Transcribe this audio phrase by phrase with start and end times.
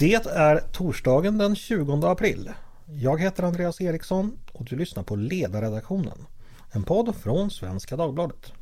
[0.00, 2.50] Det är torsdagen den 20 april.
[2.86, 6.26] Jag heter Andreas Eriksson och du lyssnar på Ledarredaktionen.
[6.70, 8.52] En podd från Svenska Dagbladet.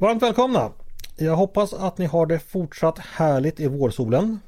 [0.00, 0.72] Varmt välkomna!
[1.16, 4.40] Jag hoppas att ni har det fortsatt härligt i vårsolen.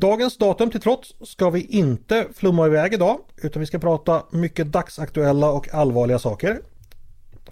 [0.00, 4.72] Dagens datum till trots ska vi inte flumma iväg idag utan vi ska prata mycket
[4.72, 6.60] dagsaktuella och allvarliga saker.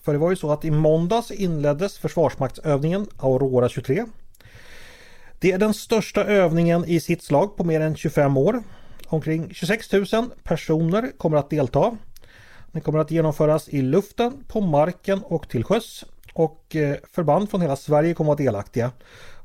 [0.02, 4.05] För det var ju så att i måndags inleddes Försvarsmaktsövningen Aurora 23.
[5.39, 8.62] Det är den största övningen i sitt slag på mer än 25 år.
[9.06, 10.06] Omkring 26 000
[10.42, 11.97] personer kommer att delta.
[12.73, 16.05] Den kommer att genomföras i luften, på marken och till sjöss.
[16.33, 18.91] Och eh, förband från hela Sverige kommer att vara delaktiga.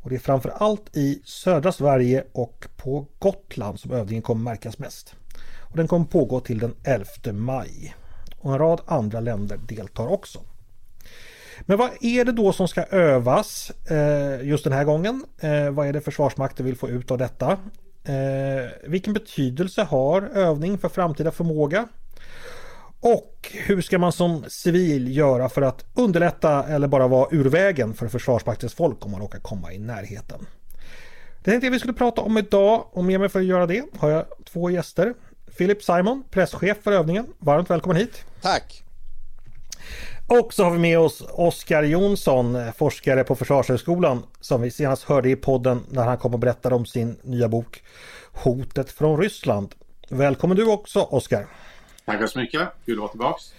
[0.04, 4.80] Och det är framför allt i södra Sverige och på Gotland som övningen kommer märkas
[4.80, 5.16] mest.
[5.60, 7.96] Och den kommer pågå till den 11 maj.
[8.40, 10.40] Och en rad andra länder deltar också.
[11.62, 15.26] Men vad är det då som ska övas eh, just den här gången?
[15.40, 17.52] Eh, vad är det Försvarsmakten vill få ut av detta?
[18.04, 21.88] Eh, vilken betydelse har övning för framtida förmåga?
[23.04, 27.94] Och hur ska man som civil göra för att underlätta eller bara vara ur vägen
[27.94, 30.46] för Försvarsmaktens folk om man råkar komma i närheten?
[31.44, 33.84] Det tänkte jag vi skulle prata om idag och med mig för att göra det
[33.98, 35.14] har jag två gäster.
[35.58, 37.28] Philip Simon, presschef för övningen.
[37.40, 38.26] Varmt välkommen hit!
[38.42, 38.84] Tack!
[40.28, 45.30] Och så har vi med oss Oskar Jonsson, forskare på Försvarshögskolan som vi senast hörde
[45.30, 47.84] i podden när han kom och berättade om sin nya bok
[48.32, 49.76] Hotet från Ryssland.
[50.10, 51.48] Välkommen du också Oskar!
[52.06, 53.54] Tackar så mycket, kul att vara tillbaks.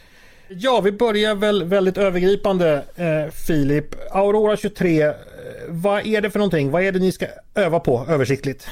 [0.48, 3.86] Ja, vi börjar väl väldigt övergripande eh, Filip.
[4.10, 5.12] Aurora 23, eh,
[5.68, 6.70] vad är det för någonting?
[6.70, 8.68] Vad är det ni ska öva på översiktligt?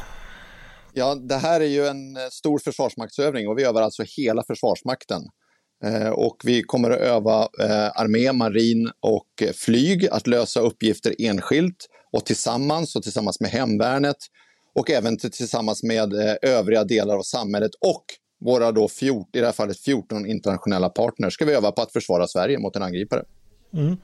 [0.93, 5.23] Ja, det här är ju en eh, stor försvarsmaktsövning och vi övar alltså hela Försvarsmakten.
[5.85, 11.87] Eh, och vi kommer att öva eh, armé, marin och flyg att lösa uppgifter enskilt
[12.13, 14.17] och tillsammans och tillsammans med hemvärnet
[14.75, 18.05] och även tillsammans med eh, övriga delar av samhället och
[18.45, 21.93] våra då 14, i det här fallet 14 internationella partners ska vi öva på att
[21.93, 23.25] försvara Sverige mot en angripare.
[23.75, 23.97] Mm.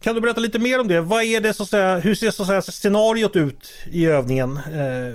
[0.00, 1.00] Kan du berätta lite mer om det?
[1.00, 4.56] Vad är det så att säga, hur ser så att säga, scenariot ut i övningen?
[4.56, 5.14] Eh,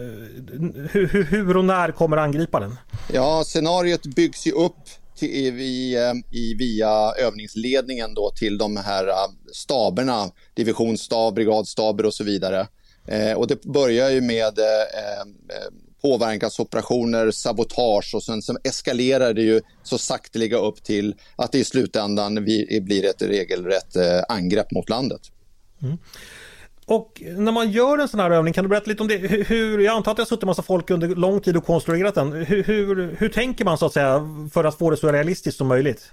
[0.92, 2.76] hur, hur, och när kommer angriparen?
[3.14, 4.78] Ja, scenariot byggs ju upp
[5.16, 5.98] till, i,
[6.32, 9.14] i, via övningsledningen då till de här äh,
[9.54, 12.68] staberna, divisionsstab, brigadstaber och så vidare.
[13.08, 15.72] Eh, och det börjar ju med eh, eh
[16.06, 21.64] påverkansoperationer, sabotage och sen så eskalerar det ju så sakteliga upp till att det i
[21.64, 25.22] slutändan blir ett regelrätt eh, angrepp mot landet.
[25.82, 25.98] Mm.
[26.86, 29.18] Och när man gör en sån här övning, kan du berätta lite om det?
[29.48, 32.16] Hur, jag antar att det har suttit en massa folk under lång tid och konstruerat
[32.16, 32.32] den.
[32.32, 35.68] Hur, hur, hur tänker man så att säga för att få det så realistiskt som
[35.68, 36.12] möjligt?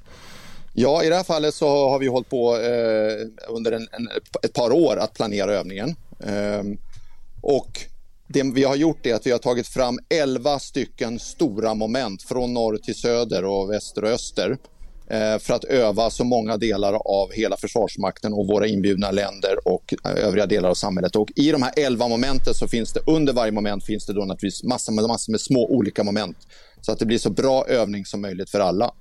[0.75, 4.09] Ja, i det här fallet så har vi hållit på eh, under en, en,
[4.43, 5.97] ett par år att planera övningen.
[6.21, 6.63] Eh,
[7.43, 7.92] och
[8.33, 12.55] det vi har gjort är att vi har tagit fram 11 stycken stora moment från
[12.55, 14.59] norr till söder och väster och öster
[15.11, 19.95] eh, för att öva så många delar av hela Försvarsmakten och våra inbjudna länder och
[20.05, 21.17] eh, övriga delar av samhället.
[21.17, 24.21] Och I de här 11 momenten så finns det under varje moment finns det då
[24.21, 26.37] naturligtvis massor med, massor med små olika moment
[26.81, 28.95] så att det blir så bra övning som möjligt för alla.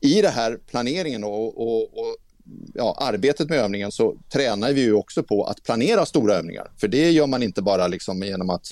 [0.00, 2.16] I det här planeringen och, och, och
[2.74, 6.70] ja, arbetet med övningen så tränar vi ju också på att planera stora övningar.
[6.80, 8.66] För det gör man inte bara liksom genom att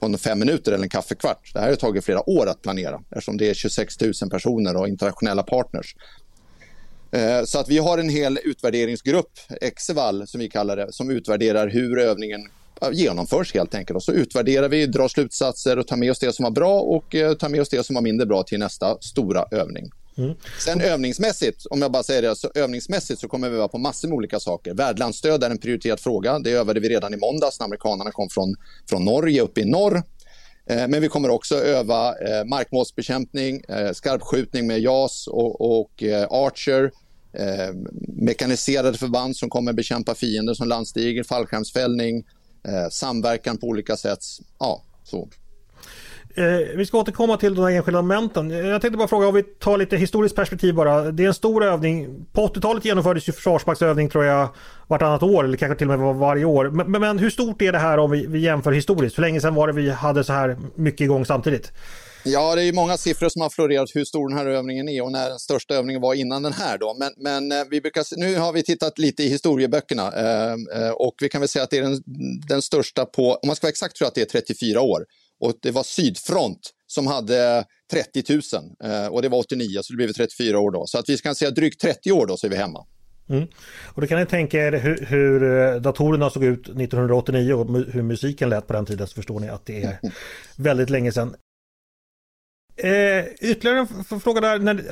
[0.00, 1.50] på fem minuter eller en kaffekvart.
[1.52, 4.88] Det här har tagit flera år att planera eftersom det är 26 000 personer och
[4.88, 5.96] internationella partners.
[7.12, 11.68] Eh, så att vi har en hel utvärderingsgrupp, Exeval som vi kallar det, som utvärderar
[11.68, 12.40] hur övningen
[12.92, 13.96] genomförs helt enkelt.
[13.96, 17.14] Och så utvärderar vi, drar slutsatser och tar med oss det som var bra och
[17.14, 19.90] eh, tar med oss det som var mindre bra till nästa stora övning.
[20.18, 20.34] Mm.
[20.64, 24.08] Sen övningsmässigt, om jag bara säger det, så övningsmässigt så kommer vi vara på massor
[24.08, 24.74] med olika saker.
[24.74, 26.38] Värdlandsstöd är en prioriterad fråga.
[26.38, 28.54] Det övade vi redan i måndags när amerikanerna kom från,
[28.88, 30.02] från Norge upp i norr.
[30.66, 36.26] Eh, men vi kommer också öva eh, markmålsbekämpning, eh, skarpskjutning med JAS och, och eh,
[36.30, 36.90] Archer,
[37.32, 37.74] eh,
[38.08, 42.24] mekaniserade förband som kommer bekämpa fiender som landstiger, fallskärmsfällning,
[42.68, 44.20] eh, samverkan på olika sätt.
[44.58, 45.28] Ja, så.
[46.34, 48.50] Eh, vi ska återkomma till de enskilda momenten.
[48.50, 51.12] Jag tänkte bara fråga om vi tar lite historiskt perspektiv bara.
[51.12, 52.26] Det är en stor övning.
[52.32, 54.48] På 80-talet genomfördes ju försvarsmaktsövning tror jag
[54.86, 56.70] vartannat år eller kanske till och med varje år.
[56.70, 59.18] Men, men hur stort är det här om vi, vi jämför historiskt?
[59.18, 61.72] Hur länge sedan var det vi hade så här mycket igång samtidigt?
[62.24, 65.12] Ja, det är många siffror som har florerat hur stor den här övningen är och
[65.12, 66.78] när den största övningen var innan den här.
[66.78, 66.96] Då.
[66.98, 71.14] Men, men eh, vi brukar, nu har vi tittat lite i historieböckerna eh, eh, och
[71.20, 72.02] vi kan väl säga att det är den,
[72.48, 75.04] den största på, om man ska vara exakt tror jag att det är 34 år
[75.42, 78.40] och det var Sydfront som hade 30 000
[78.84, 80.86] eh, och det var 89 så det blev 34 år då.
[80.86, 82.86] Så att vi kan säga drygt 30 år då så är vi hemma.
[83.28, 83.48] Mm.
[83.84, 88.02] Och då kan ni tänka er hur, hur, eh, datorerna såg ut 1989 och hur
[88.02, 89.98] musiken lät på den tiden så förstår ni att det är
[90.56, 91.34] väldigt länge sedan.
[92.76, 94.58] Eh, ytterligare en fråga där.
[94.58, 94.84] När,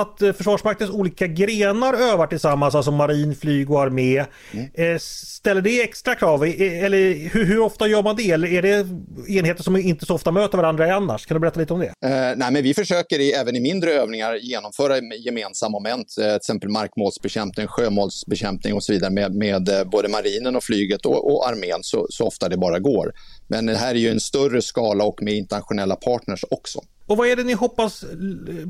[0.00, 4.24] att Försvarsmaktens olika grenar övar tillsammans, alltså marin, flyg och armé.
[4.52, 4.68] Mm.
[4.74, 6.44] Eh, ställer det extra krav?
[6.44, 8.30] Eller hur, hur, ofta gör man det?
[8.30, 8.86] Eller är det
[9.28, 11.26] enheter som inte så ofta möter varandra annars?
[11.26, 11.86] Kan du berätta lite om det?
[11.86, 16.36] Eh, nej, men vi försöker i, även i mindre övningar genomföra gemensamma moment, eh, till
[16.36, 21.48] exempel markmålsbekämpning, sjömålsbekämpning och så vidare med, med eh, både marinen och flyget och, och
[21.48, 23.12] armén så, så ofta det bara går.
[23.48, 26.80] Men det här är ju en större skala och med internationella partners också.
[27.10, 28.04] Och vad är det ni hoppas,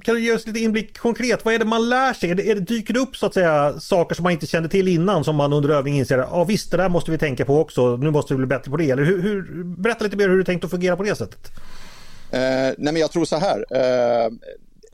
[0.03, 2.31] kan du ge oss lite inblick konkret, vad är det man lär sig?
[2.31, 4.69] Är det, är det, dyker det upp så att säga saker som man inte kände
[4.69, 7.45] till innan som man under övning inser, ja ah, visst det där måste vi tänka
[7.45, 8.91] på också, nu måste vi bli bättre på det.
[8.91, 11.51] Eller hur, hur berätta lite mer hur du tänkt att fungera på det sättet.
[12.31, 14.31] Eh, nej men jag tror så här, eh,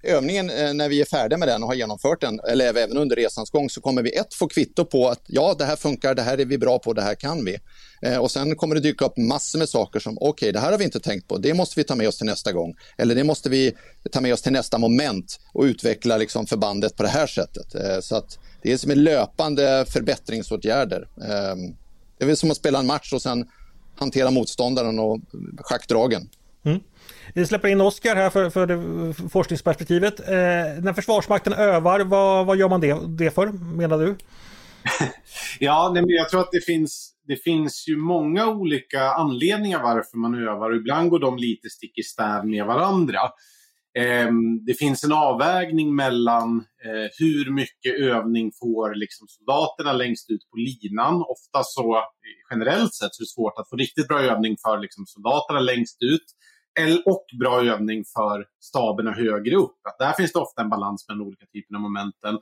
[0.06, 3.17] övningen, eh, när vi är färdiga med den och har genomfört den, eller även under
[3.17, 6.23] resans gång, så kommer vi ett få kvitto på att ja, det här funkar, det
[6.23, 7.58] här är vi bra på, det här kan vi.
[8.03, 10.70] Eh, och sen kommer det dyka upp massor med saker som, okej, okay, det här
[10.70, 12.75] har vi inte tänkt på, det måste vi ta med oss till nästa gång.
[12.99, 13.73] Eller det måste vi
[14.12, 17.75] ta med oss till nästa moment och utveckla liksom förbandet på det här sättet.
[17.75, 21.08] Eh, så att det är som en löpande förbättringsåtgärder.
[21.17, 21.76] Ehm,
[22.19, 23.47] det är väl som att spela en match och sen
[23.97, 25.20] hantera motståndaren och
[25.58, 26.29] schackdragen.
[26.64, 26.81] Mm.
[27.34, 30.20] Vi släpper in Oskar här för, för det, forskningsperspektivet.
[30.20, 30.34] Eh,
[30.82, 33.46] när Försvarsmakten övar, vad, vad gör man det, det för,
[33.76, 34.17] menar du?
[35.61, 40.19] ja, nej, men jag tror att det finns, det finns ju många olika anledningar varför
[40.19, 43.20] man övar och ibland går de lite stick i stäv med varandra.
[43.99, 44.29] Eh,
[44.67, 50.56] det finns en avvägning mellan eh, hur mycket övning får liksom soldaterna längst ut på
[50.56, 51.14] linan.
[51.14, 52.02] Ofta så
[52.50, 56.02] generellt sett så är det svårt att få riktigt bra övning för liksom, soldaterna längst
[56.02, 56.26] ut
[57.05, 59.76] och bra övning för staberna högre upp.
[59.88, 62.38] Att där finns det ofta en balans mellan olika typer av momenten.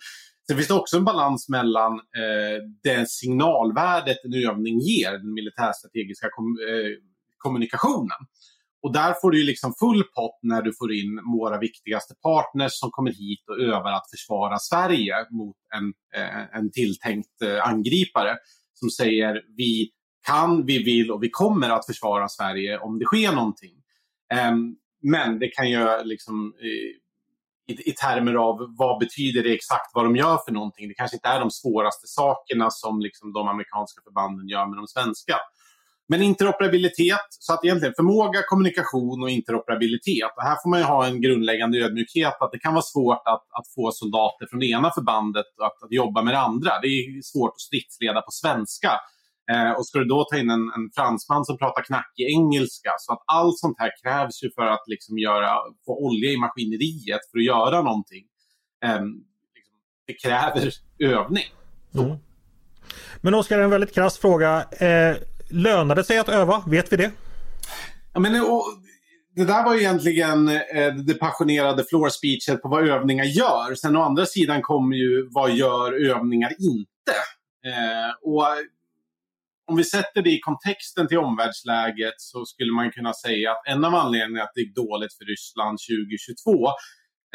[0.47, 6.29] Sen finns det också en balans mellan eh, det signalvärdet en övning ger, den militärstrategiska
[6.31, 6.93] kom, eh,
[7.39, 8.21] kommunikationen.
[8.83, 12.73] Och där får du ju liksom full pott när du får in våra viktigaste partners
[12.73, 18.37] som kommer hit och övar att försvara Sverige mot en, eh, en tilltänkt eh, angripare
[18.75, 19.91] som säger vi
[20.27, 23.84] kan, vi vill och vi kommer att försvara Sverige om det sker någonting.
[24.35, 26.55] Ehm, men det kan ju liksom
[27.67, 30.89] i, i, termer av vad betyder det exakt vad de gör för någonting.
[30.89, 34.87] Det kanske inte är de svåraste sakerna som liksom de amerikanska förbanden gör med de
[34.87, 35.37] svenska.
[36.09, 40.33] Men interoperabilitet, så att egentligen förmåga, kommunikation och interoperabilitet.
[40.37, 43.45] Och här får man ju ha en grundläggande ödmjukhet att det kan vara svårt att,
[43.59, 46.81] att få soldater från det ena förbandet att, att jobba med det andra.
[46.83, 48.91] Det är svårt att stridsleda på svenska.
[49.53, 53.13] Eh, och ska du då ta in en, en fransman som pratar knackig engelska, så
[53.13, 55.51] att allt sånt här krävs ju för att liksom göra,
[55.87, 58.25] få olja i maskineriet för att göra någonting.
[58.85, 59.05] Eh,
[59.55, 59.77] liksom,
[60.07, 60.71] det kräver
[61.19, 61.45] övning.
[61.95, 62.17] Mm.
[63.21, 64.67] Men Oskar, en väldigt krass fråga.
[64.71, 65.17] Eh,
[65.51, 66.63] lönar det sig att öva?
[66.67, 67.11] Vet vi det?
[68.13, 68.65] Ja, men, och,
[69.37, 73.75] det där var egentligen eh, det passionerade floor speechet på vad övningar gör.
[73.75, 77.13] Sen å andra sidan kommer ju vad gör övningar inte?
[77.67, 78.45] Eh, och
[79.67, 83.85] om vi sätter det i kontexten till omvärldsläget så skulle man kunna säga att en
[83.85, 86.69] av anledningarna att det gick dåligt för Ryssland 2022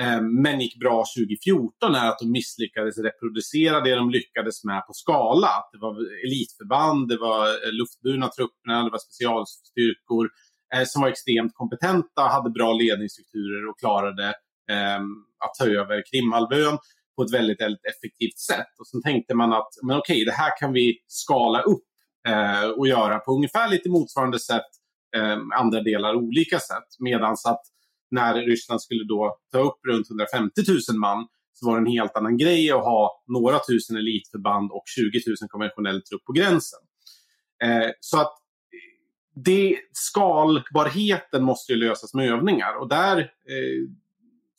[0.02, 4.94] eh, men gick bra 2014 är att de misslyckades reproducera det de lyckades med på
[4.94, 5.52] skala.
[5.71, 5.94] Det var
[6.26, 10.26] elitförband, det var eh, luftburna trupperna, det var specialstyrkor
[10.76, 14.28] eh, som var extremt kompetenta, hade bra ledningsstrukturer och klarade
[14.74, 15.02] eh,
[15.45, 16.78] att ta över Krimhalvön
[17.16, 18.74] på ett väldigt, väldigt effektivt sätt.
[18.80, 21.89] Och sen tänkte man att men okej, det här kan vi skala upp
[22.28, 24.69] Eh, och göra på ungefär lite motsvarande sätt
[25.16, 26.88] eh, andra delar olika sätt.
[26.99, 27.61] Medan att
[28.11, 32.16] när Ryssland skulle då ta upp runt 150 000 man så var det en helt
[32.16, 36.80] annan grej att ha några tusen elitförband och 20 000 konventionell trupp på gränsen.
[37.64, 38.33] Eh, så att
[39.35, 43.90] det, skalbarheten måste ju lösas med övningar och där eh,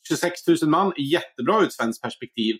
[0.08, 2.56] 26 000 man är jättebra ur ett svenskt perspektiv.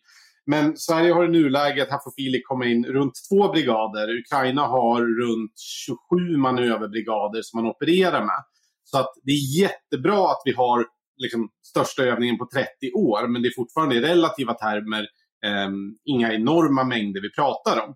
[0.47, 4.18] Men Sverige har i nuläget, här får Filip komma in, runt två brigader.
[4.18, 8.44] Ukraina har runt 27 manöverbrigader som man opererar med.
[8.85, 13.42] Så att det är jättebra att vi har liksom, största övningen på 30 år, men
[13.42, 15.06] det är fortfarande i relativa termer
[15.47, 15.70] eh,
[16.04, 17.94] inga enorma mängder vi pratar om.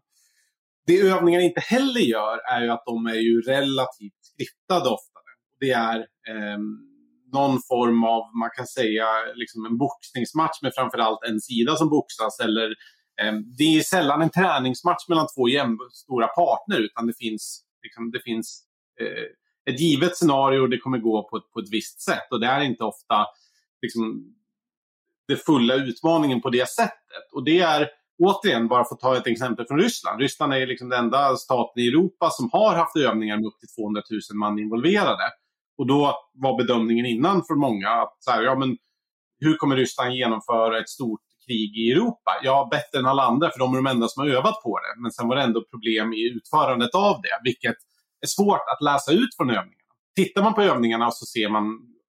[0.86, 5.30] Det övningar inte heller gör är ju att de är ju relativt skriptade oftare.
[5.60, 6.58] Det är eh,
[7.34, 12.40] någon form av, man kan säga, liksom en boxningsmatch med framförallt en sida som boxas.
[12.40, 12.68] Eller,
[13.20, 18.20] eh, det är sällan en träningsmatch mellan två jämnstora partner utan det finns, liksom, det
[18.20, 18.62] finns
[19.00, 19.26] eh,
[19.72, 22.28] ett givet scenario och det kommer gå på ett, på ett visst sätt.
[22.30, 23.26] Och det är inte ofta
[23.82, 24.34] liksom,
[25.28, 27.24] den fulla utmaningen på det sättet.
[27.32, 27.88] Och det är
[28.22, 30.20] återigen, bara för att ta ett exempel från Ryssland.
[30.20, 33.68] Ryssland är liksom den enda staten i Europa som har haft övningar med upp till
[33.68, 35.22] 200 000 man involverade.
[35.78, 38.76] Och då var bedömningen innan för många att så här, ja, men
[39.40, 42.30] hur kommer Ryssland genomföra ett stort krig i Europa?
[42.42, 45.02] Ja, bättre än alla andra, för de är de enda som har övat på det.
[45.02, 47.76] Men sen var det ändå problem i utförandet av det, vilket
[48.20, 49.92] är svårt att läsa ut från övningarna.
[50.16, 51.64] Tittar man på övningarna så ser man,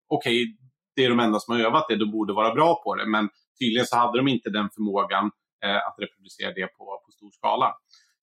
[0.08, 0.56] okej, okay,
[0.96, 3.06] det är de enda som har övat det, de borde vara bra på det.
[3.06, 3.30] Men
[3.60, 5.32] tydligen så hade de inte den förmågan
[5.66, 7.76] eh, att reproducera det på, på stor skala.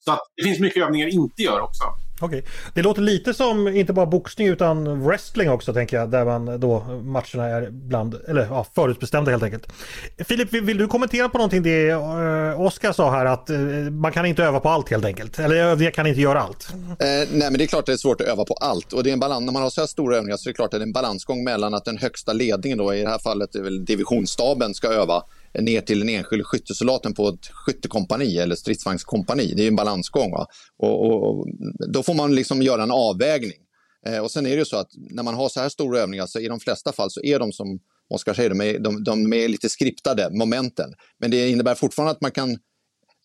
[0.04, 1.84] Så att det finns mycket övningar inte gör också.
[2.20, 2.38] Okej.
[2.38, 2.50] Okay.
[2.74, 6.10] Det låter lite som inte bara boxning utan wrestling också tänker jag.
[6.10, 9.72] Där man då matcherna är bland, eller ja, förutbestämda helt enkelt.
[10.18, 14.12] Filip, vill, vill du kommentera på någonting det uh, Oskar sa här att uh, man
[14.12, 15.38] kan inte öva på allt helt enkelt?
[15.38, 16.68] Eller övningar kan inte göra allt?
[16.72, 18.92] Uh, nej, men det är klart att det är svårt att öva på allt.
[18.92, 20.56] Och det är en balans, när man har så här stora övningar så är det
[20.56, 23.18] klart att det är en balansgång mellan att den högsta ledningen då, i det här
[23.18, 25.22] fallet är väl divisionsstaben, ska öva
[25.54, 29.54] ner till den enskilde skyttesoldaten på ett skyttekompani eller stridsvagnskompani.
[29.56, 30.30] Det är en balansgång.
[30.30, 30.46] Va?
[30.78, 31.46] och, och,
[31.92, 33.58] då får man liksom göra en avvägning.
[34.06, 36.26] Eh, och sen är det ju så att när man har så här stora övningar
[36.26, 39.32] så i de flesta fall så är de som Oskar säger, de är, de, de
[39.32, 40.94] är lite skriptade, momenten.
[41.18, 42.58] Men det innebär fortfarande att man kan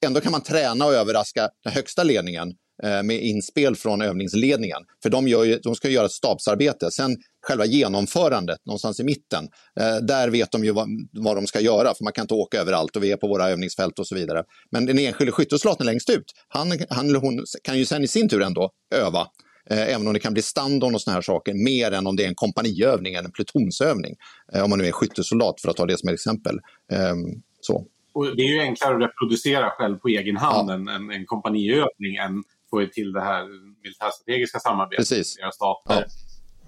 [0.05, 2.53] ändå kan man träna och överraska den högsta ledningen
[2.83, 4.79] med inspel från övningsledningen.
[5.03, 6.91] För de, gör de ska göra ett stabsarbete.
[6.91, 7.17] Sen
[7.47, 9.47] själva genomförandet någonstans i mitten,
[9.79, 12.61] eh, där vet de ju vad, vad, de ska göra för man kan inte åka
[12.61, 14.43] överallt och vi är på våra övningsfält och så vidare.
[14.71, 18.41] Men den enskilde skyttesoldaten längst ut, han, han hon kan ju sen i sin tur
[18.41, 19.27] ändå öva
[19.69, 22.23] eh, även om det kan bli standard och såna här saker, mer än om det
[22.23, 24.15] är en kompaniövning eller en plutonsövning.
[24.63, 26.59] om man nu är skyttesoldat för att ta det som exempel.
[26.91, 27.85] Ehm, så.
[28.13, 30.73] Och det är ju enklare att reproducera själv på egen hand ja.
[30.73, 33.43] än en, en kompaniövning än få till det här
[33.83, 35.39] militärstrategiska samarbetet Precis.
[35.39, 36.07] med stater.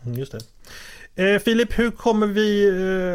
[0.01, 0.05] Ja.
[0.05, 1.33] Mm, just det.
[1.33, 2.67] Eh, Filip, hur kommer vi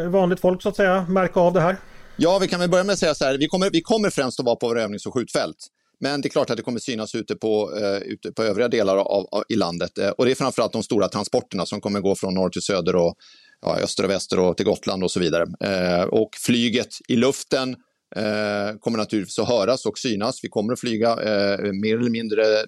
[0.03, 1.77] eh, vanligt folk så att säga märka av det här?
[2.17, 3.39] Ja, vi kan väl börja med att säga så här.
[3.39, 5.57] Vi kommer, vi kommer främst att vara på våra övnings och skjutfält.
[6.01, 8.97] Men det är klart att det kommer synas ute på, eh, ute på övriga delar
[8.97, 9.99] av, av, i landet.
[9.99, 12.97] Eh, och det är framförallt de stora transporterna som kommer gå från norr till söder
[12.97, 13.15] och
[13.61, 15.47] ja, öster och väster och till Gotland och så vidare.
[15.61, 17.77] Eh, och flyget i luften
[18.17, 20.41] eh, kommer naturligtvis att höras och synas.
[20.43, 22.65] Vi kommer att flyga eh, mer eller mindre eh,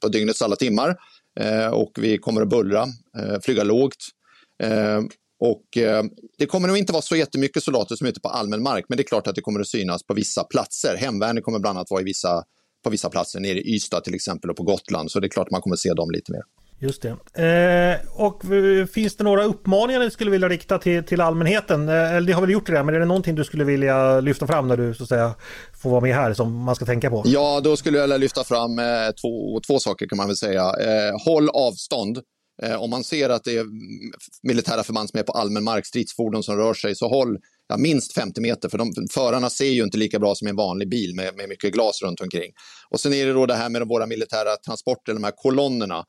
[0.00, 0.96] på dygnets alla timmar
[1.40, 2.82] eh, och vi kommer att bullra,
[3.18, 4.08] eh, flyga lågt.
[4.62, 5.00] Eh,
[5.40, 6.04] och eh,
[6.38, 8.96] det kommer nog inte vara så jättemycket soldater som är ute på allmän mark, men
[8.96, 10.96] det är klart att det kommer att synas på vissa platser.
[10.96, 12.44] Hemvärnet kommer bland annat vara i vissa,
[12.84, 15.46] på vissa platser, nere i Ystad till exempel och på Gotland, så det är klart
[15.46, 16.42] att man kommer att se dem lite mer.
[16.82, 17.08] Just det.
[17.44, 18.42] Eh, och
[18.92, 21.88] finns det några uppmaningar du skulle vilja rikta till, till allmänheten?
[21.88, 24.46] Eh, eller det har väl gjort det, men är det någonting du skulle vilja lyfta
[24.46, 25.34] fram när du så att säga
[25.82, 27.22] får vara med här som man ska tänka på?
[27.26, 28.84] Ja, då skulle jag vilja lyfta fram eh,
[29.20, 30.62] två, två saker kan man väl säga.
[30.62, 32.20] Eh, håll avstånd.
[32.62, 33.66] Eh, om man ser att det är
[34.42, 38.14] militära förband som är på allmän mark, stridsfordon som rör sig, så håll ja, minst
[38.14, 41.36] 50 meter, för de, förarna ser ju inte lika bra som en vanlig bil med,
[41.36, 42.52] med mycket glas runt omkring.
[42.90, 46.04] Och sen är det då det här med våra militära transporter, de här kolonnerna.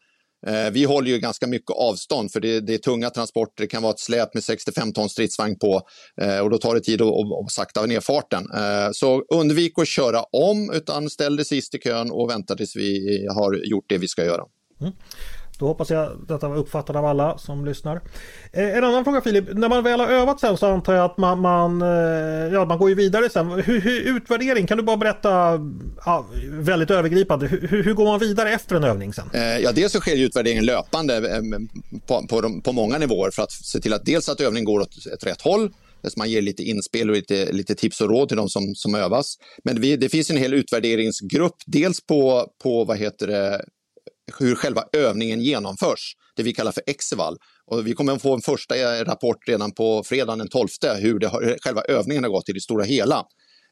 [0.47, 3.63] Eh, vi håller ju ganska mycket avstånd för det, det, är tunga transporter.
[3.63, 5.81] Det kan vara ett släp med 65 ton stridsvagn på
[6.21, 8.47] eh, och då tar det tid att, att, att sakta ner farten.
[8.55, 12.75] Eh, så undvik att köra om utan ställ dig sist i kön och vänta tills
[12.75, 14.43] vi har gjort det vi ska göra.
[14.81, 14.93] Mm.
[15.61, 18.01] Då hoppas jag detta var uppfattat av alla som lyssnar.
[18.53, 19.45] Eh, en annan fråga Filip.
[19.53, 22.77] När man väl har övat sen så antar jag att man, man, eh, ja, man
[22.77, 23.51] går ju vidare sen.
[23.51, 25.59] Hur, hur, utvärdering, kan du bara berätta
[26.05, 27.47] ja, väldigt övergripande.
[27.47, 29.29] Hur, hur, går man vidare efter en övning sen?
[29.33, 31.41] Eh, ja, dels så sker utvärderingen löpande eh,
[32.07, 34.79] på, på, de, på många nivåer för att se till att dels att övningen går
[34.79, 38.27] åt ett rätt håll så man ger lite inspel och lite, lite tips och råd
[38.27, 39.35] till de som, som övas.
[39.63, 43.61] Men vi, det finns en hel utvärderingsgrupp, dels på, på vad heter det,
[44.39, 47.37] hur själva övningen genomförs, det vi kallar för Exeval.
[47.65, 50.67] Och vi kommer att få en första eh, rapport redan på fredagen den 12
[50.99, 53.25] hur, det har, själva övningen har gått i det stora hela.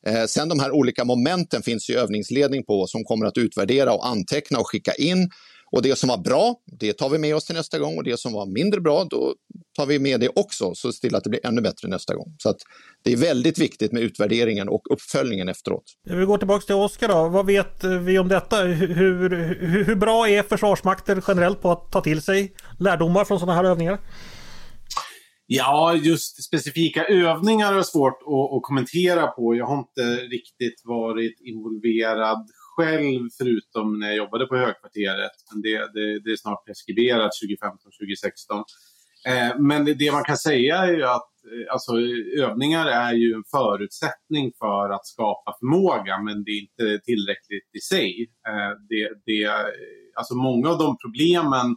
[0.08, 4.08] Eh, sen de här olika momenten finns ju övningsledning på som kommer att utvärdera och
[4.08, 5.30] anteckna och skicka in.
[5.72, 8.20] Och det som var bra, det tar vi med oss till nästa gång och det
[8.20, 9.36] som var mindre bra, då
[9.78, 12.36] tar vi med det också så se till att det blir ännu bättre nästa gång.
[12.38, 12.58] Så att
[13.04, 15.84] det är väldigt viktigt med utvärderingen och uppföljningen efteråt.
[16.10, 17.30] Vi går tillbaka till Oskar då.
[17.30, 18.58] Vad vet vi om detta?
[18.58, 23.56] Hur, hur, hur bra är Försvarsmakten generellt på att ta till sig lärdomar från sådana
[23.56, 24.00] här övningar?
[25.52, 29.56] Ja, just specifika övningar är svårt att, att, kommentera på.
[29.56, 32.48] Jag har inte riktigt varit involverad
[32.80, 35.32] själv förutom när jag jobbade på Högkvarteret.
[35.54, 37.32] Men det, det, det är snart preskriberat
[38.52, 38.64] 2015-2016.
[39.28, 41.92] Eh, men det, det, man kan säga är ju att eh, alltså,
[42.40, 47.80] övningar är ju en förutsättning för att skapa förmåga men det är inte tillräckligt i
[47.80, 48.30] sig.
[48.48, 49.52] Eh, det, det,
[50.16, 51.76] alltså många av de problemen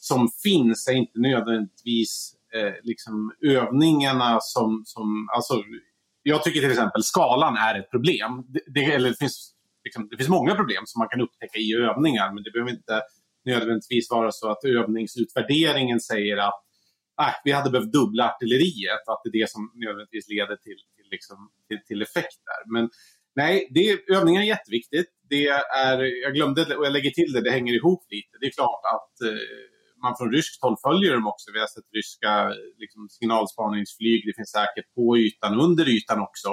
[0.00, 5.54] som finns är inte nödvändigtvis eh, liksom övningarna som, som alltså,
[6.22, 8.44] jag tycker till exempel skalan är ett problem.
[8.48, 9.53] Det, det, eller det, finns,
[9.84, 13.02] liksom, det finns många problem som man kan upptäcka i övningar men det behöver inte
[13.44, 16.60] nödvändigtvis vara så att övningsutvärderingen säger att
[17.20, 21.08] äh, vi hade behövt dubbla artilleriet att det är det som nödvändigtvis leder till, till,
[21.10, 22.72] liksom, till, till effekt där.
[22.72, 22.90] Men
[23.34, 25.10] nej, det, övningar är jätteviktigt.
[25.28, 28.38] Det är, jag glömde och jag lägger till det, det hänger ihop lite.
[28.40, 29.38] Det är klart att eh,
[30.02, 31.50] man från ryskt håll följer dem också.
[31.52, 32.32] Vi har sett ryska
[32.78, 34.26] liksom, signalspaningsflyg.
[34.26, 36.48] Det finns säkert på ytan och under ytan också.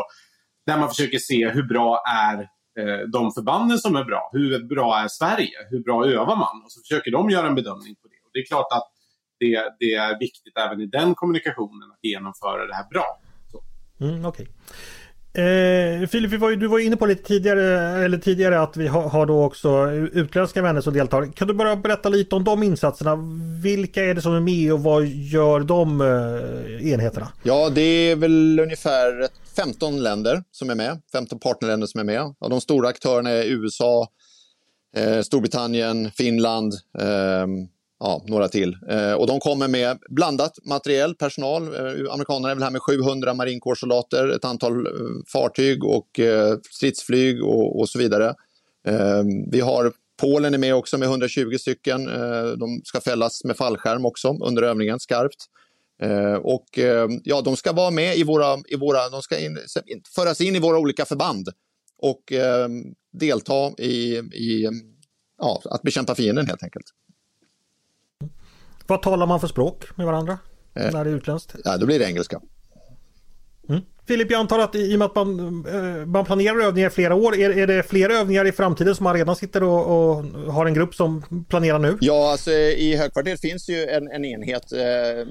[0.65, 2.47] Där man försöker se hur bra är
[2.79, 4.29] Eh, de förbanden som är bra.
[4.33, 5.67] Hur bra är Sverige?
[5.69, 6.63] Hur bra övar man?
[6.65, 8.21] Och så försöker de göra en bedömning på det.
[8.25, 8.87] Och det är klart att
[9.39, 13.21] det, det är viktigt även i den kommunikationen att genomföra det här bra.
[14.01, 14.45] Mm, okay.
[15.33, 19.25] Eh, Filip, var, du var inne på lite tidigare, eller tidigare att vi har, har,
[19.25, 21.31] då också utländska vänner som deltar.
[21.31, 23.17] Kan du bara berätta lite om de insatserna?
[23.63, 27.27] Vilka är det som är med och vad gör de eh, enheterna?
[27.43, 31.01] Ja, det är väl ungefär 15 länder som är med.
[31.11, 32.35] 15 partnerländer som är med.
[32.39, 34.07] Och de stora aktörerna är USA,
[34.95, 37.47] eh, Storbritannien, Finland, eh,
[38.01, 38.77] ja, några till.
[38.89, 41.63] Eh, och de kommer med blandat materiell, personal.
[41.63, 44.91] Eh, amerikanerna är väl här med 700 marinkårssoldater, ett antal eh,
[45.33, 48.35] fartyg och eh, stridsflyg och, och, så vidare.
[48.87, 52.07] Eh, vi har Polen är med också med 120 stycken.
[52.07, 55.45] Eh, de ska fällas med fallskärm också under övningen, skarpt.
[56.41, 56.79] och
[57.23, 59.59] ja, de ska vara med i våra, i våra de ska in,
[60.15, 61.49] föras in i våra olika förband
[61.97, 62.33] och
[63.13, 64.69] delta i, i
[65.37, 66.85] ja, att bekämpa fienden helt enkelt.
[68.91, 70.37] Vad talar man för språk med varandra?
[70.75, 71.55] Eh, när det är utländskt?
[71.63, 72.41] Ja, då blir det engelska.
[73.69, 73.81] Mm.
[74.07, 77.15] Filip, jag antar att i och med att man, eh, man planerar övningar i flera
[77.15, 80.65] år, är, är det fler övningar i framtiden som man redan sitter och, och har
[80.65, 81.97] en grupp som planerar nu?
[82.01, 85.27] Ja, alltså, i högkvarteret finns ju en, en enhet, eh,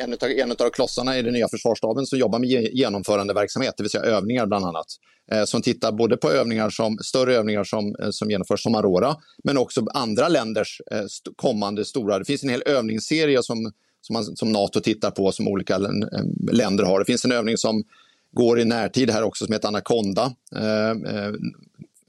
[0.00, 3.90] en av, en av klossarna i den nya försvarsstaben som jobbar med genomförandeverksamhet, det vill
[3.90, 4.86] säga övningar bland annat.
[5.32, 9.16] Eh, som tittar både på övningar som, större övningar som, eh, som genomförs som Aurora,
[9.44, 12.18] men också andra länders eh, st kommande stora.
[12.18, 16.52] Det finns en hel övningsserie som, som, man, som Nato tittar på, som olika eh,
[16.52, 16.98] länder har.
[16.98, 17.84] Det finns en övning som
[18.32, 20.32] går i närtid här också som heter Anaconda.
[20.56, 21.32] Eh, eh,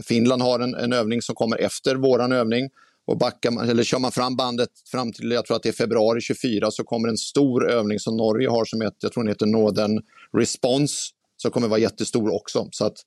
[0.04, 2.70] Finland har en, en övning som kommer efter våran övning
[3.08, 5.74] och backar man, eller kör man fram bandet fram till jag tror att det är
[5.74, 9.32] februari 24 så kommer en stor övning som Norge har som heter, jag tror den
[9.32, 10.02] heter Northern
[10.38, 10.96] Response
[11.38, 12.68] som kommer vara jättestor också.
[12.72, 12.98] Så att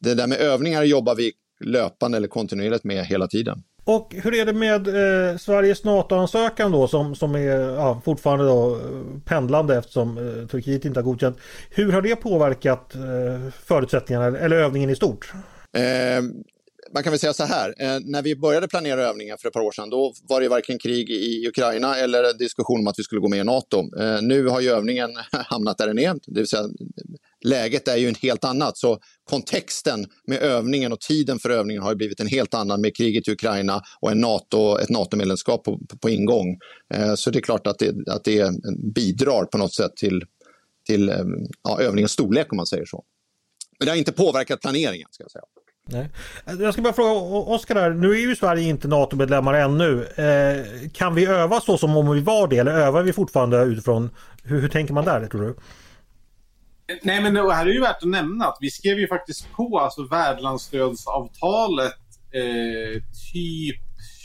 [0.00, 1.32] det där med övningar jobbar vi
[1.64, 3.62] löpande eller kontinuerligt med hela tiden.
[3.84, 8.78] Och hur är det med eh, Sveriges NATO-ansökan då som, som är ja, fortfarande då,
[9.24, 11.38] pendlande eftersom eh, Turkiet inte har godkänt.
[11.70, 13.00] Hur har det påverkat eh,
[13.64, 15.32] förutsättningarna eller övningen i stort?
[16.94, 19.60] Man kan väl säga så här, eh, när vi började planera övningen för ett par
[19.60, 23.20] år sedan, då var det varken krig i Ukraina eller diskussion om att vi skulle
[23.20, 24.00] gå med i NATO.
[24.00, 26.68] Eh, nu har ju övningen hamnat där den är, det vill säga
[27.44, 28.78] läget är ju en helt annat.
[28.78, 33.28] Så kontexten med övningen och tiden för övningen har blivit en helt annan med kriget
[33.28, 36.58] i Ukraina och en NATO, ett NATO-medlemskap på, på, ingång.
[36.94, 38.50] Eh, så det är klart att det, att det
[38.94, 40.22] bidrar på något sätt till,
[40.86, 41.16] till eh,
[41.62, 43.04] ja, övningens storlek om man säger så.
[43.78, 45.44] Men det har inte påverkat planeringen ska jag säga.
[45.84, 46.08] Nej.
[46.46, 47.10] Eh, jag ska bara fråga
[47.54, 47.90] Oskar här.
[47.90, 50.04] nu är ju Sverige inte NATO-medlemmar ännu.
[50.04, 54.10] Eh, kan vi öva så som om vi var det eller övar vi fortfarande utifrån,
[54.42, 55.48] hur, hur tänker man där tror du?
[55.48, 55.54] Eh,
[57.02, 59.78] nej, men det här är ju värt att nämna att vi skrev ju faktiskt på
[59.78, 61.92] alltså värdlandsstödsavtalet
[62.32, 63.80] eh, typ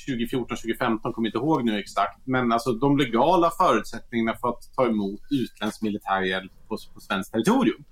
[0.07, 2.27] 2014, 2015, kommer inte ihåg nu exakt.
[2.27, 7.31] Men alltså de legala förutsättningarna för att ta emot utländsk militär hjälp på, på svenskt
[7.31, 7.83] territorium.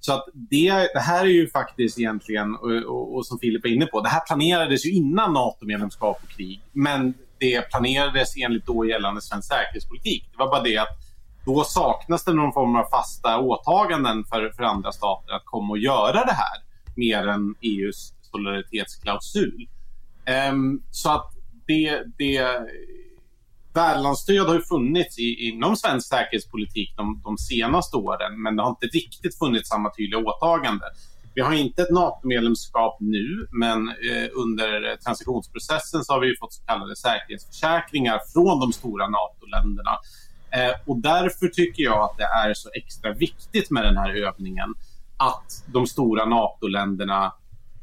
[0.00, 3.68] Så att det, det här är ju faktiskt egentligen, och, och, och som Filip är
[3.68, 6.60] inne på, det här planerades ju innan NATO-medlemskap och krig.
[6.72, 10.28] Men det planerades enligt då gällande svensk säkerhetspolitik.
[10.32, 10.98] Det var bara det att
[11.44, 15.78] då saknas det någon form av fasta åtaganden för, för andra stater att komma och
[15.78, 16.62] göra det här
[16.96, 19.68] mer än EUs solidaritetsklausul.
[20.50, 21.32] Um, så att
[21.66, 22.38] det, det
[23.78, 28.70] värdlandsstöd har ju funnits i, inom svensk säkerhetspolitik de, de senaste åren, men det har
[28.70, 30.84] inte riktigt funnits samma tydliga åtagande.
[31.34, 36.62] Vi har inte ett NATO-medlemskap nu, men eh, under transitionsprocessen så har vi fått så
[36.64, 39.98] kallade säkerhetsförsäkringar från de stora NATO-länderna
[40.50, 44.74] Eh, och därför tycker jag att det är så extra viktigt med den här övningen
[45.16, 47.32] att de stora NATO-länderna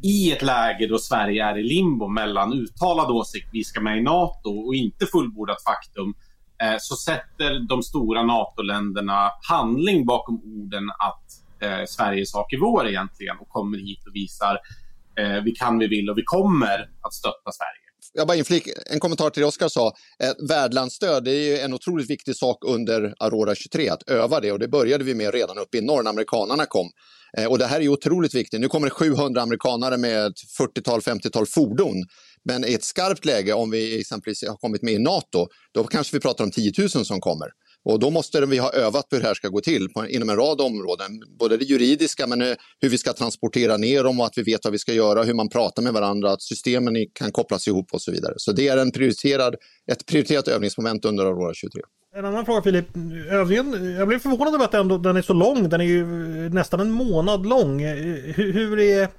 [0.06, 4.02] i ett läge då Sverige är i limbo mellan uttalad åsikt, vi ska med i
[4.02, 6.14] NATO och inte fullbordat faktum,
[6.64, 11.26] eh, så sätter de stora NATO-länderna handling bakom orden att
[11.64, 14.60] eh, Sveriges sak är vår egentligen och kommer hit och visar
[15.20, 17.85] eh, vi kan, vi vill och vi kommer att stötta Sverige
[18.18, 19.94] jag bara inflik, en kommentar till det Oskar sa.
[20.24, 24.52] Eh, värdlandsstöd det är ju en otroligt viktig sak under Aurora 23, att öva det
[24.52, 26.90] och det började vi med redan uppe i norr när amerikanarna kom.
[27.38, 28.60] Eh, och det här är ju otroligt viktigt.
[28.60, 31.96] Nu kommer det 700 amerikanare med ett 40-tal, 50-tal fordon.
[32.44, 36.16] Men i ett skarpt läge, om vi exempelvis har kommit med i NATO, då kanske
[36.16, 37.48] vi pratar om 10 000 som kommer.
[37.86, 40.30] Och då måste vi ha övat på hur det här ska gå till på, inom
[40.30, 41.22] en rad områden.
[41.40, 44.64] Både det juridiska, men eh, hur vi ska transportera ner dem och att vi vet
[44.64, 48.02] vad vi ska göra, hur man pratar med varandra, att systemen kan kopplas ihop och
[48.02, 48.34] så vidare.
[48.38, 49.56] Så det är en prioriterad,
[49.92, 51.82] ett prioriterat övningsmoment under Aurora 23.
[52.16, 52.88] En annan fråga Filip.
[53.32, 55.70] Övningen, jag blev förvånad över att den, den är så lång.
[55.70, 56.06] Den är ju
[56.50, 57.80] nästan en månad lång.
[58.36, 59.10] Hur, hur är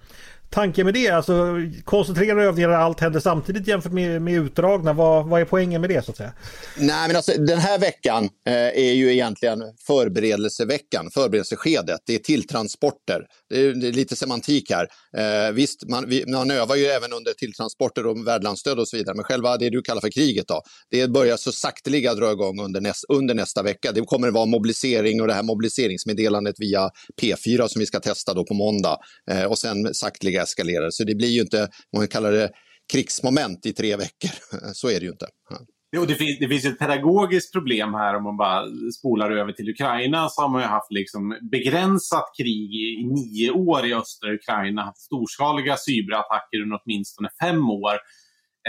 [0.51, 1.11] tanken med det?
[1.11, 1.55] Alltså
[1.85, 4.93] koncentrerade övningar där allt händer samtidigt jämfört med, med utdragna.
[4.93, 6.33] Vad, vad är poängen med det så att säga?
[6.79, 12.01] Nej, men alltså, den här veckan eh, är ju egentligen förberedelseveckan, förberedelseskedet.
[12.07, 13.27] Det är tilltransporter.
[13.51, 14.89] Det är, det är lite semantik här.
[15.19, 19.15] Eh, visst, man, vi, man övar ju även under tilltransporter och värdlandsstöd och så vidare,
[19.15, 22.81] men själva det du kallar för kriget då, det börjar så sakteliga dra igång under,
[22.81, 23.93] näst, under nästa vecka.
[23.93, 26.91] Det kommer att vara mobilisering och det här mobiliseringsmeddelandet via
[27.23, 28.97] P4 som vi ska testa då på måndag
[29.31, 30.91] eh, och sen sakteliga eskalerar.
[30.91, 32.51] Så det blir ju inte, om man kallar det
[32.93, 34.31] krigsmoment i tre veckor.
[34.73, 35.27] Så är det ju inte.
[35.93, 38.65] Jo, det, finns, det finns ett pedagogiskt problem här om man bara
[38.99, 43.51] spolar över till Ukraina så har man ju haft liksom begränsat krig i, i nio
[43.51, 47.95] år i östra Ukraina, haft storskaliga cyberattacker under åtminstone fem år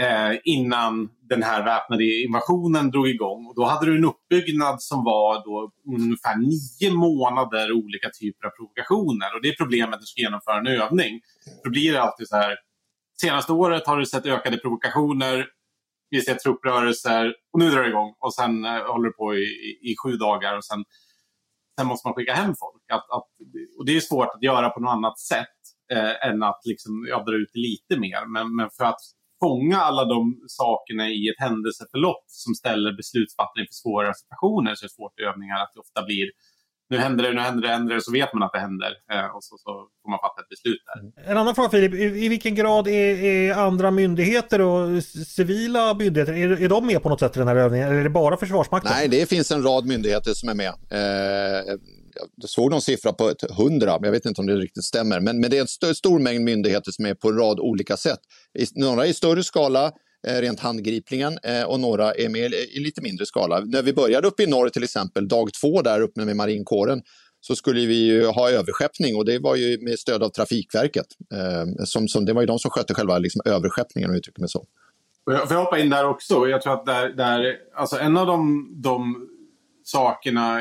[0.00, 3.46] eh, innan den här väpnade invasionen drog igång.
[3.46, 8.50] Och då hade du en uppbyggnad som var då ungefär nio månader olika typer av
[8.50, 9.34] provokationer.
[9.34, 11.20] Och det är problemet när du ska genomföra en övning.
[11.64, 12.56] Då blir det alltid så här,
[13.20, 15.46] senaste året har du sett ökade provokationer,
[16.10, 18.14] vi ser trupprörelser och nu drar det igång.
[18.18, 20.84] Och sen eh, håller det på i, i, i, sju dagar och sen,
[21.78, 22.82] sen måste man skicka hem folk.
[22.92, 23.28] Att, att,
[23.78, 25.58] och det är svårt att göra på något annat sätt
[25.92, 28.26] eh, än att liksom, ja, dra ut det lite mer.
[28.26, 29.00] Men, men för att
[29.42, 34.88] fånga alla de sakerna i ett händelseförlopp som ställer beslutsfattare inför svåra situationer så är
[34.88, 36.30] det svårt i övningar att det ofta blir
[36.90, 39.36] nu händer det, nu händer det, händer det, så vet man att det händer eh,
[39.36, 41.30] och så, så, får man fatta ett beslut där.
[41.30, 46.32] En annan fråga Filip, i, i vilken grad är, är, andra myndigheter och civila myndigheter,
[46.32, 48.36] är, är de med på något sätt i den här övningen eller är det bara
[48.36, 48.92] Försvarsmakten?
[48.94, 50.74] Nej, det finns en rad myndigheter som är med.
[50.90, 51.76] Eh,
[52.36, 55.20] jag såg någon siffra på ett hundra, men jag vet inte om det riktigt stämmer.
[55.20, 57.96] Men, men det är en st stor mängd myndigheter som är på en rad olika
[57.96, 58.18] sätt.
[58.58, 59.92] I, några i större skala,
[60.26, 63.60] Eh, rent handgripligen, eh, och några är med i lite mindre skala.
[63.60, 67.02] När vi började uppe i norr till exempel, dag två där uppe med marinkåren,
[67.40, 71.06] så skulle vi ju ha överskeppning och det var ju med stöd av Trafikverket.
[71.34, 74.40] Eh, som, som, det var ju de som skötte själva liksom, överskeppningen om jag uttrycker
[74.40, 74.66] mig så.
[75.24, 76.48] Får jag hoppa in där också?
[76.48, 79.28] Jag tror att där, där, alltså en av de, de
[79.82, 80.60] sakerna.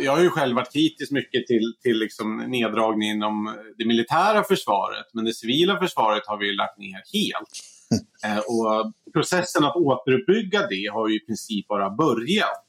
[0.00, 5.06] Jag har ju själv varit kritisk mycket till, till liksom neddragning inom det militära försvaret.
[5.12, 7.73] Men det civila försvaret har vi ju lagt ner helt.
[8.24, 12.64] Eh, och processen att återuppbygga det har ju i princip bara börjat.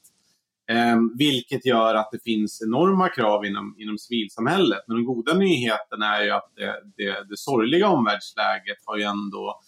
[0.70, 4.84] Eh, vilket gör att det finns enorma krav inom, inom civilsamhället.
[4.86, 9.60] Men den goda nyheten är ju att det, det, det sorgliga omvärldsläget har ju ändå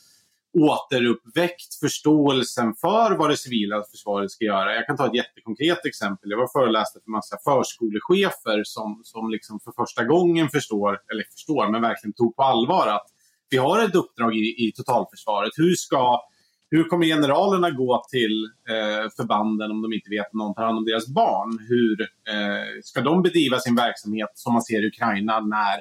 [0.59, 4.75] återuppväckt förståelsen för vad det civila försvaret ska göra.
[4.75, 6.31] Jag kan ta ett jättekonkret exempel.
[6.31, 11.68] Jag var föreläste för massa förskolechefer som, som liksom för första gången förstår, eller förstår,
[11.73, 13.07] men verkligen tog på allvar att
[13.50, 15.50] vi har ett uppdrag i, i totalförsvaret.
[15.56, 16.22] Hur, ska,
[16.70, 20.78] hur kommer generalerna gå till eh, förbanden om de inte vet om någon tar hand
[20.78, 21.58] om deras barn?
[21.68, 25.80] Hur eh, ska de bedriva sin verksamhet som man ser i Ukraina när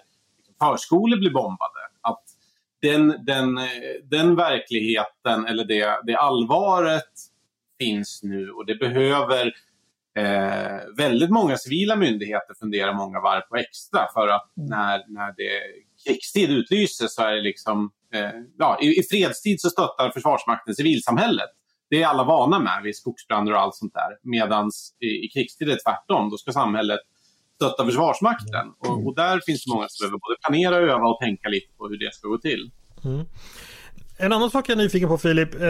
[0.60, 1.80] förskolor blir bombade?
[2.02, 2.24] Att
[2.82, 3.60] den, den,
[4.04, 7.12] den verkligheten eller det, det allvaret
[7.80, 9.54] finns nu och det behöver
[10.18, 14.70] eh, väldigt många civila myndigheter fundera många varv på extra för att mm.
[14.70, 15.62] när, när det
[16.08, 21.50] krigstid utlyses så är det liksom eh, ja, i, i, fredstid så stöttar Försvarsmakten civilsamhället.
[21.90, 24.18] Det är alla vana med vid skogsbränder och allt sånt där.
[24.24, 26.30] Medan i, i krigstid är det tvärtom.
[26.30, 27.00] Då ska samhället
[27.56, 28.68] stötta Försvarsmakten.
[28.80, 31.88] Och, och, där finns det många som behöver både planera, öva och tänka lite på
[31.88, 32.72] hur det ska gå till.
[33.06, 33.26] Mm.
[34.20, 35.62] En annan sak jag är nyfiken på Filip.
[35.62, 35.68] Eh,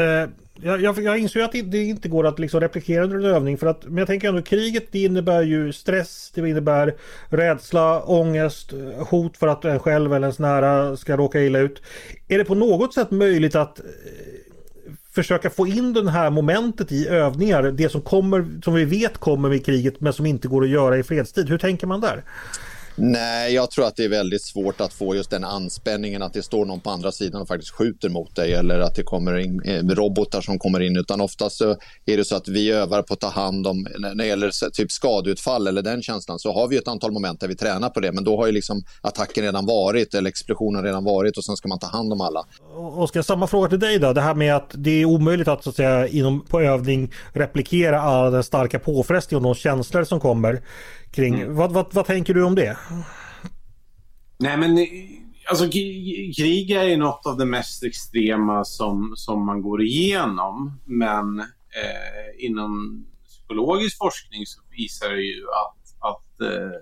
[0.62, 3.57] jag, jag, jag inser ju att det inte går att liksom replikera under en övning.
[3.57, 6.95] För att, men jag tänker ändå kriget det innebär ju stress, det innebär
[7.29, 8.73] rädsla, ångest,
[9.10, 11.81] hot för att en själv eller ens nära ska råka illa ut.
[12.27, 13.86] Är det på något sätt möjligt att eh,
[15.12, 17.63] försöka få in det här momentet i övningar.
[17.63, 20.97] Det som kommer, som vi vet kommer med kriget men som inte går att göra
[20.97, 21.49] i fredstid.
[21.49, 22.23] Hur tänker man där?
[22.99, 26.43] Nej, jag tror att det är väldigt svårt att få just den anspänningen att det
[26.43, 29.62] står någon på andra sidan och faktiskt skjuter mot dig eller att det kommer in
[29.65, 30.97] eh, robotar som kommer in.
[30.97, 34.15] Utan oftast så är det så att vi övar på att ta hand om, när
[34.15, 37.55] det gäller typ skadeutfall eller den känslan, så har vi ett antal moment där vi
[37.55, 38.12] tränar på det.
[38.12, 41.67] Men då har ju liksom attacken redan varit eller explosionen redan varit och sen ska
[41.67, 42.45] man ta hand om alla.
[42.75, 44.13] Oskar, samma fråga till dig då.
[44.13, 48.01] Det här med att det är omöjligt att, så att säga, inom, på övning replikera
[48.01, 50.62] alla den starka påfrestningen och de känslor som kommer
[51.17, 51.41] kring.
[51.41, 51.56] Mm.
[51.56, 52.77] Vad, vad, vad tänker du om det?
[54.39, 54.88] Nej men
[55.49, 55.69] alltså
[56.38, 60.80] krig är ju något av det mest extrema som, som man går igenom.
[60.86, 66.77] Men eh, inom psykologisk forskning så visar det ju att, att eh,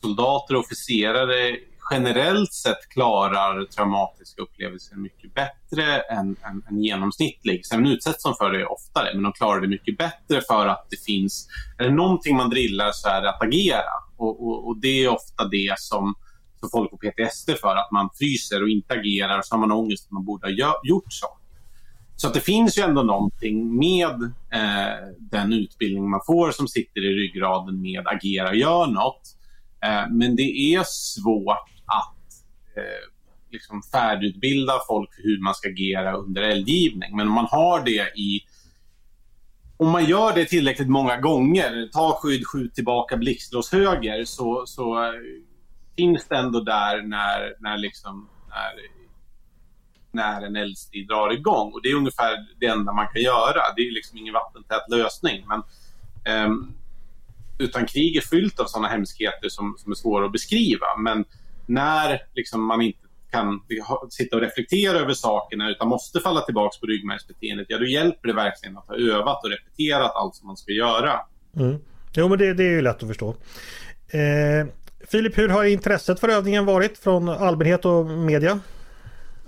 [0.00, 1.56] soldater och officerare
[1.90, 7.66] generellt sett klarar traumatiska upplevelser mycket bättre än, än, än genomsnittlig.
[7.66, 11.04] Sen utsätts de för det oftare, men de klarar det mycket bättre för att det
[11.04, 11.48] finns...
[11.78, 13.92] Är det någonting man drillar så är det att agera.
[14.16, 16.14] Och, och, och det är ofta det som,
[16.60, 19.72] som folk får PTSD för, att man fryser och inte agerar och så har man
[19.72, 21.26] ångest att man borde ha gjort så.
[22.16, 24.22] Så att det finns ju ändå någonting med
[24.52, 29.22] eh, den utbildning man får som sitter i ryggraden med agera gör något.
[29.84, 31.77] Eh, men det är svårt
[32.76, 33.12] eh,
[33.50, 37.16] liksom färdigutbilda folk för hur man ska agera under eldgivning.
[37.16, 38.40] Men om man har det i...
[39.76, 45.04] Om man gör det tillräckligt många gånger, ta skydd, skjut tillbaka, blixtlås höger, så, så
[45.04, 45.12] eh,
[45.96, 48.72] finns det ändå där när, när, liksom, när,
[50.12, 51.72] när en eldstrid drar igång.
[51.72, 53.60] Och det är ungefär det enda man kan göra.
[53.76, 55.46] Det är liksom ingen vattentät lösning.
[55.48, 55.62] Men,
[56.46, 56.74] um,
[57.58, 60.86] utan krig är fyllt av sådana hemskheter som, som är svåra att beskriva.
[60.98, 61.24] Men
[61.68, 62.98] när liksom man inte
[63.30, 63.60] kan
[64.10, 68.34] sitta och reflektera över sakerna utan måste falla tillbaka på ryggmärgsbeteendet, ja då hjälper det
[68.34, 71.20] verkligen att ha övat och repeterat allt som man ska göra.
[71.56, 71.78] Mm.
[72.12, 73.34] Jo men det, det är ju lätt att förstå.
[74.08, 74.66] Eh,
[75.08, 78.60] Filip, hur har intresset för övningen varit från allmänhet och media?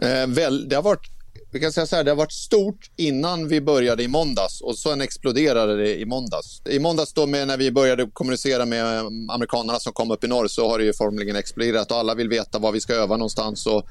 [0.02, 1.19] Eh, väl, det har varit
[1.52, 4.78] vi kan säga så här, det har varit stort innan vi började i måndags och
[4.78, 6.62] sen exploderade det i måndags.
[6.70, 8.98] I måndags då med, när vi började kommunicera med
[9.30, 12.28] amerikanerna som kom upp i norr så har det ju formligen exploderat och alla vill
[12.28, 13.66] veta var vi ska öva någonstans.
[13.66, 13.84] Och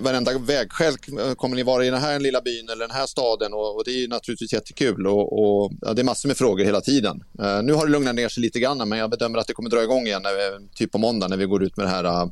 [0.00, 0.94] varenda vägskäl
[1.36, 4.04] kommer ni vara i den här lilla byn eller den här staden och, och det
[4.04, 7.24] är naturligtvis jättekul och, och ja, det är massor med frågor hela tiden.
[7.40, 9.70] Uh, nu har det lugnat ner sig lite grann men jag bedömer att det kommer
[9.70, 12.30] dra igång igen när typ på måndag när vi går ut med det här uh,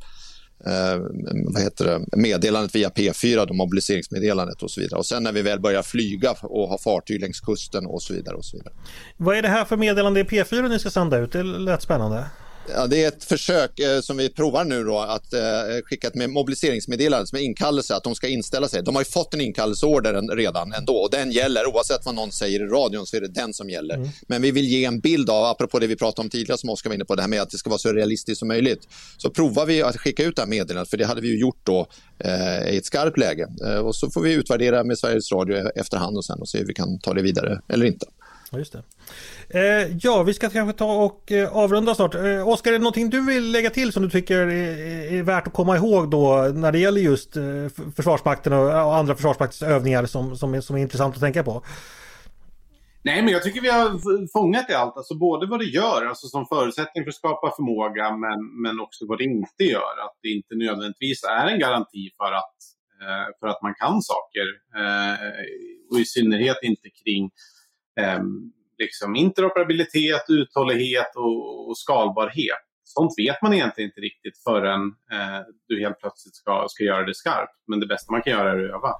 [0.66, 1.00] eh,
[1.54, 4.98] vad heter det, meddelandet via P4, då, mobiliseringsmeddelandet och så vidare.
[4.98, 8.36] Och sen när vi väl börjar flyga och ha fartyg längs kusten och så vidare.
[8.36, 8.74] Och så vidare.
[9.16, 11.32] Vad är det här för meddelande i P4 ni ska sända ut?
[11.32, 12.26] Det lät spännande.
[12.68, 15.40] Ja, det är ett försök eh, som vi provar nu då att eh,
[15.84, 18.82] skicka ett mobiliseringsmeddelande som är inkallelse att de ska inställa sig.
[18.82, 22.60] De har ju fått en inkallelseorder redan ändå och den gäller oavsett vad någon säger
[22.60, 23.94] i radion så är det den som gäller.
[23.94, 24.08] Mm.
[24.26, 26.90] Men vi vill ge en bild av, apropå det vi pratade om tidigare som Oskar
[26.90, 28.88] var inne på, det här med att det ska vara så realistiskt som möjligt.
[29.16, 31.60] Så provar vi att skicka ut det här meddelandet för det hade vi ju gjort
[31.62, 31.86] då
[32.18, 36.16] eh, i ett skarpt läge eh, och så får vi utvärdera med Sveriges Radio efterhand
[36.16, 38.06] och sen och se hur vi kan ta det vidare eller inte.
[38.52, 38.82] Ja, just det.
[39.48, 42.14] Eh, ja, vi ska kanske ta och eh, avrunda snart.
[42.14, 45.46] Eh, Oskar, är det någonting du vill lägga till som du tycker är, är värt
[45.46, 47.42] att komma ihåg då när det gäller just eh,
[47.96, 51.62] Försvarsmakten och, och andra Försvarsmaktens övningar som, som, är, som är intressant att tänka på?
[53.04, 53.88] Nej, men jag tycker vi har
[54.32, 54.96] fångat det allt.
[54.96, 59.06] Alltså både vad det gör, alltså som förutsättning för att skapa förmåga, men, men också
[59.08, 59.94] vad det inte gör.
[60.04, 62.56] Att det inte nödvändigtvis är en garanti för att,
[63.02, 64.46] eh, för att man kan saker.
[64.80, 65.18] Eh,
[65.90, 67.30] och i synnerhet inte kring
[68.00, 72.62] Ehm, liksom interoperabilitet, uthållighet och, och, skalbarhet.
[72.84, 77.14] Sånt vet man egentligen inte riktigt förrän eh, du helt plötsligt ska, ska göra det
[77.14, 77.52] skarpt.
[77.66, 78.92] Men det bästa man kan göra är att öva.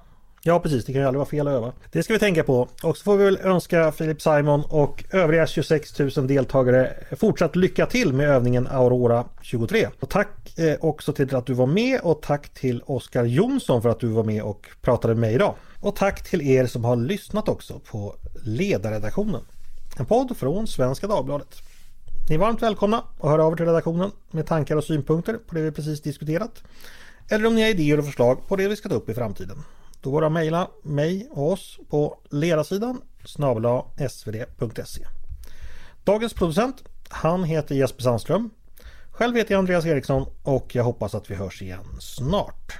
[0.45, 1.73] Ja precis, det kan ju aldrig vara fel att öva.
[1.91, 2.67] Det ska vi tänka på.
[2.83, 7.85] Och så får vi väl önska Filip Simon och övriga 26 000 deltagare fortsatt lycka
[7.85, 9.89] till med övningen Aurora 23.
[9.99, 13.89] Och tack eh, också till att du var med och tack till Oskar Jonsson för
[13.89, 15.55] att du var med och pratade med mig idag.
[15.79, 19.41] Och tack till er som har lyssnat också på Ledarredaktionen.
[19.97, 21.55] En podd från Svenska Dagbladet.
[22.29, 25.55] Ni är varmt välkomna att höra av er till redaktionen med tankar och synpunkter på
[25.55, 26.63] det vi precis diskuterat.
[27.29, 29.57] Eller om ni har idéer och förslag på det vi ska ta upp i framtiden.
[30.03, 35.07] Då går det att mejla mig och oss på ledarsidan snabla svd.se.
[36.03, 38.49] Dagens producent, han heter Jesper Sandström.
[39.11, 42.77] Själv heter jag Andreas Eriksson och jag hoppas att vi hörs igen snart.